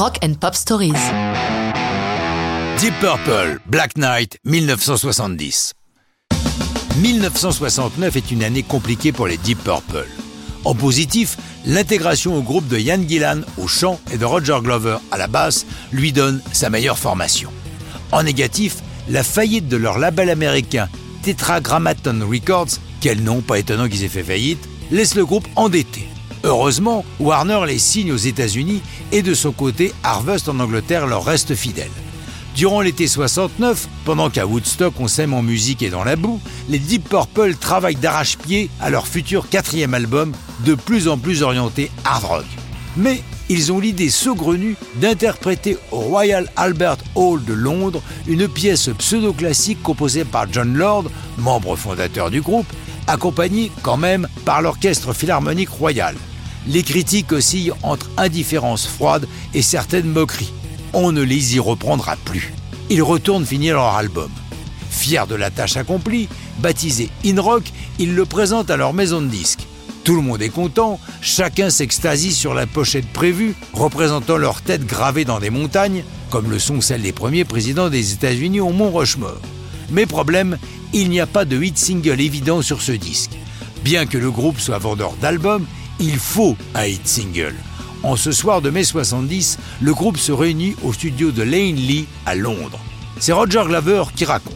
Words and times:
Rock 0.00 0.16
and 0.24 0.32
Pop 0.40 0.54
Stories. 0.54 0.94
Deep 2.78 2.94
Purple, 3.00 3.58
Black 3.66 3.98
Knight, 3.98 4.38
1970. 4.46 5.74
1969 6.96 8.16
est 8.16 8.30
une 8.30 8.42
année 8.42 8.62
compliquée 8.62 9.12
pour 9.12 9.26
les 9.26 9.36
Deep 9.36 9.62
Purple. 9.62 10.06
En 10.64 10.74
positif, 10.74 11.36
l'intégration 11.66 12.34
au 12.34 12.40
groupe 12.40 12.66
de 12.66 12.78
Ian 12.78 13.02
Gillan 13.06 13.42
au 13.58 13.66
chant 13.66 14.00
et 14.10 14.16
de 14.16 14.24
Roger 14.24 14.56
Glover 14.62 14.96
à 15.10 15.18
la 15.18 15.26
basse 15.26 15.66
lui 15.92 16.12
donne 16.12 16.40
sa 16.50 16.70
meilleure 16.70 16.98
formation. 16.98 17.52
En 18.10 18.22
négatif, 18.22 18.76
la 19.10 19.22
faillite 19.22 19.68
de 19.68 19.76
leur 19.76 19.98
label 19.98 20.30
américain 20.30 20.88
Tetragrammaton 21.24 22.26
Records, 22.26 22.78
quel 23.02 23.22
nom, 23.22 23.42
pas 23.42 23.58
étonnant 23.58 23.86
qu'ils 23.86 24.04
aient 24.04 24.08
fait 24.08 24.22
faillite, 24.22 24.66
laisse 24.90 25.14
le 25.14 25.26
groupe 25.26 25.46
endetté. 25.56 26.09
Heureusement, 26.42 27.04
Warner 27.18 27.60
les 27.66 27.78
signe 27.78 28.12
aux 28.12 28.16
États-Unis 28.16 28.82
et 29.12 29.22
de 29.22 29.34
son 29.34 29.52
côté, 29.52 29.92
Harvest 30.02 30.48
en 30.48 30.58
Angleterre 30.58 31.06
leur 31.06 31.24
reste 31.24 31.54
fidèle. 31.54 31.90
Durant 32.56 32.80
l'été 32.80 33.06
69, 33.06 33.88
pendant 34.04 34.30
qu'à 34.30 34.46
Woodstock 34.46 34.94
on 34.98 35.06
sème 35.06 35.34
en 35.34 35.42
musique 35.42 35.82
et 35.82 35.90
dans 35.90 36.02
la 36.02 36.16
boue, 36.16 36.40
les 36.68 36.78
Deep 36.78 37.08
Purple 37.08 37.54
travaillent 37.54 37.94
d'arrache-pied 37.94 38.70
à 38.80 38.90
leur 38.90 39.06
futur 39.06 39.48
quatrième 39.48 39.94
album, 39.94 40.32
de 40.64 40.74
plus 40.74 41.08
en 41.08 41.16
plus 41.16 41.42
orienté 41.42 41.90
hard 42.04 42.24
rock. 42.24 42.46
Mais 42.96 43.22
ils 43.48 43.72
ont 43.72 43.78
l'idée 43.78 44.10
saugrenue 44.10 44.76
d'interpréter 44.96 45.76
au 45.92 46.00
Royal 46.00 46.50
Albert 46.56 46.98
Hall 47.14 47.44
de 47.44 47.52
Londres 47.52 48.02
une 48.26 48.48
pièce 48.48 48.90
pseudo-classique 48.98 49.82
composée 49.82 50.24
par 50.24 50.46
John 50.52 50.74
Lord, 50.74 51.04
membre 51.38 51.76
fondateur 51.76 52.30
du 52.30 52.40
groupe, 52.40 52.70
accompagné 53.06 53.70
quand 53.82 53.96
même 53.96 54.26
par 54.44 54.62
l'Orchestre 54.62 55.12
Philharmonique 55.12 55.70
Royal. 55.70 56.16
Les 56.66 56.82
critiques 56.82 57.32
oscillent 57.32 57.72
entre 57.82 58.10
indifférence 58.16 58.86
froide 58.86 59.26
et 59.54 59.62
certaines 59.62 60.08
moqueries 60.08 60.52
on 60.92 61.12
ne 61.12 61.22
les 61.22 61.56
y 61.56 61.58
reprendra 61.58 62.16
plus. 62.16 62.52
Ils 62.88 63.02
retournent 63.02 63.46
finir 63.46 63.76
leur 63.76 63.94
album. 63.94 64.30
Fiers 64.90 65.26
de 65.28 65.34
la 65.34 65.50
tâche 65.50 65.76
accomplie, 65.76 66.28
baptisé 66.58 67.10
In 67.24 67.40
Rock, 67.40 67.64
ils 67.98 68.14
le 68.14 68.24
présentent 68.24 68.70
à 68.70 68.76
leur 68.76 68.92
maison 68.92 69.20
de 69.20 69.28
disques. 69.28 69.66
Tout 70.02 70.16
le 70.16 70.22
monde 70.22 70.42
est 70.42 70.48
content, 70.48 70.98
chacun 71.20 71.70
s'extasie 71.70 72.32
sur 72.32 72.54
la 72.54 72.66
pochette 72.66 73.06
prévue, 73.12 73.54
représentant 73.72 74.36
leur 74.36 74.62
tête 74.62 74.86
gravée 74.86 75.24
dans 75.24 75.38
des 75.38 75.50
montagnes, 75.50 76.04
comme 76.30 76.50
le 76.50 76.58
sont 76.58 76.80
celles 76.80 77.02
des 77.02 77.12
premiers 77.12 77.44
présidents 77.44 77.90
des 77.90 78.14
États-Unis 78.14 78.60
au 78.60 78.70
Mont 78.70 78.90
Rushmore. 78.90 79.40
Mais 79.90 80.06
problème, 80.06 80.58
il 80.92 81.10
n'y 81.10 81.20
a 81.20 81.26
pas 81.26 81.44
de 81.44 81.60
hit 81.62 81.78
single 81.78 82.20
évident 82.20 82.62
sur 82.62 82.82
ce 82.82 82.92
disque. 82.92 83.32
Bien 83.84 84.06
que 84.06 84.18
le 84.18 84.30
groupe 84.30 84.58
soit 84.58 84.78
vendeur 84.78 85.12
d'albums, 85.20 85.66
il 86.00 86.16
faut 86.16 86.56
un 86.74 86.86
hit 86.86 87.06
single. 87.06 87.54
En 88.02 88.16
ce 88.16 88.32
soir 88.32 88.62
de 88.62 88.70
mai 88.70 88.82
70, 88.82 89.58
le 89.82 89.94
groupe 89.94 90.16
se 90.16 90.32
réunit 90.32 90.74
au 90.82 90.92
studio 90.92 91.30
de 91.30 91.42
Lane 91.42 91.76
Lee 91.76 92.06
à 92.24 92.34
Londres. 92.34 92.80
C'est 93.18 93.32
Roger 93.32 93.62
Glover 93.66 94.04
qui 94.16 94.24
raconte. 94.24 94.54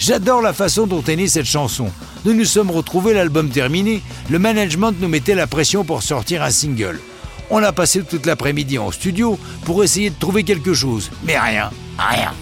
J'adore 0.00 0.42
la 0.42 0.52
façon 0.52 0.88
dont 0.88 1.02
est 1.02 1.14
née 1.14 1.28
cette 1.28 1.46
chanson. 1.46 1.86
Nous 2.24 2.34
nous 2.34 2.44
sommes 2.44 2.72
retrouvés 2.72 3.14
l'album 3.14 3.48
terminé, 3.48 4.02
le 4.28 4.40
management 4.40 4.92
nous 5.00 5.08
mettait 5.08 5.36
la 5.36 5.46
pression 5.46 5.84
pour 5.84 6.02
sortir 6.02 6.42
un 6.42 6.50
single. 6.50 7.00
On 7.50 7.62
a 7.62 7.72
passé 7.72 8.02
toute 8.02 8.26
l'après-midi 8.26 8.78
en 8.78 8.90
studio 8.90 9.38
pour 9.64 9.84
essayer 9.84 10.10
de 10.10 10.18
trouver 10.18 10.42
quelque 10.42 10.74
chose, 10.74 11.10
mais 11.24 11.38
rien, 11.38 11.70
rien. 11.98 12.32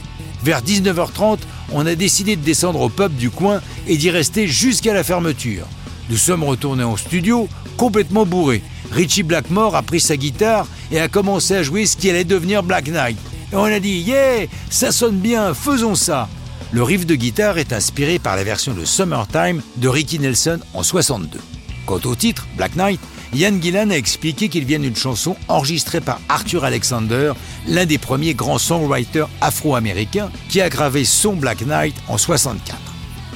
Vers 0.42 0.62
19h30, 0.62 1.40
on 1.72 1.84
a 1.84 1.94
décidé 1.94 2.36
de 2.36 2.42
descendre 2.42 2.80
au 2.80 2.88
pub 2.88 3.14
du 3.14 3.28
coin 3.28 3.60
et 3.86 3.98
d'y 3.98 4.10
rester 4.10 4.46
jusqu'à 4.46 4.94
la 4.94 5.04
fermeture. 5.04 5.66
Nous 6.10 6.16
sommes 6.16 6.42
retournés 6.42 6.84
en 6.84 6.96
studio 6.96 7.48
complètement 7.76 8.26
bourrés 8.26 8.62
Richie 8.90 9.22
Blackmore 9.22 9.76
a 9.76 9.82
pris 9.82 10.00
sa 10.00 10.16
guitare 10.16 10.66
et 10.90 10.98
a 10.98 11.08
commencé 11.08 11.54
à 11.54 11.62
jouer 11.62 11.86
ce 11.86 11.96
qui 11.96 12.10
allait 12.10 12.24
devenir 12.24 12.64
Black 12.64 12.88
Knight. 12.88 13.16
Et 13.52 13.56
on 13.56 13.64
a 13.64 13.78
dit 13.78 14.00
Yeah, 14.00 14.46
ça 14.68 14.90
sonne 14.90 15.18
bien, 15.18 15.54
faisons 15.54 15.94
ça. 15.94 16.28
Le 16.72 16.82
riff 16.82 17.06
de 17.06 17.14
guitare 17.14 17.58
est 17.58 17.72
inspiré 17.72 18.18
par 18.18 18.36
la 18.36 18.44
version 18.44 18.74
de 18.74 18.84
Summertime 18.84 19.62
de 19.76 19.88
Ricky 19.88 20.18
Nelson 20.18 20.58
en 20.74 20.82
62. 20.82 21.38
Quant 21.86 22.00
au 22.04 22.14
titre, 22.14 22.46
Black 22.56 22.74
Knight, 22.74 23.00
Ian 23.32 23.60
Gillan 23.60 23.90
a 23.90 23.96
expliqué 23.96 24.48
qu'il 24.48 24.64
vient 24.64 24.80
d'une 24.80 24.96
chanson 24.96 25.36
enregistrée 25.46 26.00
par 26.00 26.20
Arthur 26.28 26.64
Alexander, 26.64 27.32
l'un 27.68 27.86
des 27.86 27.98
premiers 27.98 28.34
grands 28.34 28.58
songwriters 28.58 29.28
afro-américains, 29.40 30.30
qui 30.48 30.60
a 30.60 30.68
gravé 30.68 31.04
son 31.04 31.34
Black 31.34 31.62
Knight 31.62 31.94
en 32.08 32.18
64. 32.18 32.89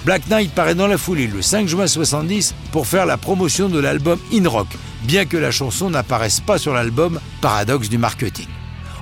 Black 0.05 0.29
Knight 0.29 0.53
paraît 0.53 0.75
dans 0.75 0.87
la 0.87 0.99
foulée 0.99 1.27
le 1.27 1.41
5 1.41 1.67
juin 1.67 1.87
70 1.87 2.55
pour 2.73 2.87
faire 2.87 3.07
la 3.07 3.17
promotion 3.17 3.71
de 3.71 3.79
l'album 3.79 4.19
In 4.35 4.47
Rock, 4.47 4.69
bien 5.05 5.25
que 5.25 5.39
la 5.39 5.51
chanson 5.51 5.89
n'apparaisse 5.89 6.41
pas 6.41 6.59
sur 6.59 6.75
l'album, 6.75 7.21
paradoxe 7.41 7.89
du 7.89 7.97
marketing. 7.97 8.47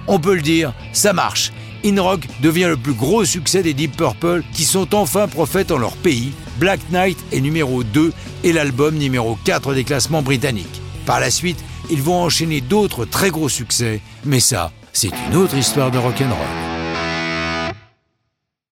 On 0.06 0.20
peut 0.20 0.34
le 0.34 0.42
dire, 0.42 0.72
ça 0.92 1.12
marche. 1.12 1.52
In 1.84 2.00
Rock 2.00 2.28
devient 2.40 2.68
le 2.68 2.76
plus 2.76 2.94
gros 2.94 3.24
succès 3.24 3.64
des 3.64 3.74
Deep 3.74 3.96
Purple 3.96 4.44
qui 4.52 4.64
sont 4.64 4.94
enfin 4.94 5.26
prophètes 5.26 5.72
en 5.72 5.78
leur 5.78 5.96
pays. 5.96 6.32
Black 6.58 6.80
Knight 6.90 7.18
est 7.32 7.40
numéro 7.40 7.82
2 7.82 8.12
et 8.44 8.52
l'album 8.52 8.94
numéro 8.94 9.36
4 9.44 9.74
des 9.74 9.82
classements 9.82 10.22
britanniques. 10.22 10.80
Par 11.04 11.18
la 11.18 11.32
suite, 11.32 11.58
ils 11.90 12.02
vont 12.02 12.22
enchaîner 12.22 12.60
d'autres 12.60 13.04
très 13.06 13.30
gros 13.30 13.48
succès, 13.48 14.00
mais 14.24 14.38
ça, 14.38 14.70
c'est 14.92 15.10
une 15.28 15.36
autre 15.36 15.56
histoire 15.56 15.90
de 15.90 15.98
rock'n'roll. 15.98 16.71